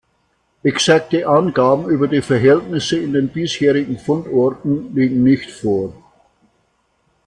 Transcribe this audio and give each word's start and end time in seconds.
Exakte 0.63 1.27
Angaben 1.27 1.85
über 1.87 2.07
die 2.07 2.23
Verhältnisse 2.23 2.97
in 2.97 3.13
den 3.13 3.27
bisherigen 3.29 3.99
Fundorten 3.99 4.95
liegen 4.95 5.21
nicht 5.21 5.51
vor. 5.51 5.93